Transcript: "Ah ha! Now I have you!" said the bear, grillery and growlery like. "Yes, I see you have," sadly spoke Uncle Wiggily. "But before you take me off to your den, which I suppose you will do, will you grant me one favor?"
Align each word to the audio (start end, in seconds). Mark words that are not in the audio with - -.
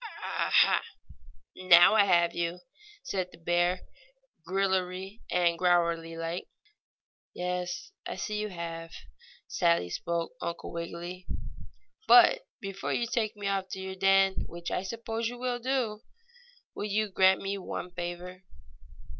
"Ah 0.23 0.49
ha! 0.51 0.83
Now 1.55 1.93
I 1.93 2.05
have 2.05 2.33
you!" 2.33 2.61
said 3.03 3.29
the 3.31 3.37
bear, 3.37 3.81
grillery 4.43 5.21
and 5.29 5.59
growlery 5.59 6.17
like. 6.17 6.47
"Yes, 7.35 7.91
I 8.07 8.15
see 8.15 8.37
you 8.39 8.47
have," 8.49 8.91
sadly 9.47 9.91
spoke 9.91 10.31
Uncle 10.41 10.73
Wiggily. 10.73 11.27
"But 12.07 12.39
before 12.59 12.93
you 12.93 13.05
take 13.05 13.35
me 13.37 13.45
off 13.47 13.69
to 13.73 13.79
your 13.79 13.93
den, 13.93 14.45
which 14.47 14.71
I 14.71 14.81
suppose 14.81 15.29
you 15.29 15.37
will 15.37 15.59
do, 15.59 16.01
will 16.73 16.85
you 16.85 17.07
grant 17.07 17.39
me 17.43 17.59
one 17.59 17.91
favor?" 17.91 18.41